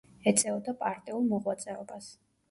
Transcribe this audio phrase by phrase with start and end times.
[0.29, 2.09] ეწეოდა პარტიულ მოღვაწეობას.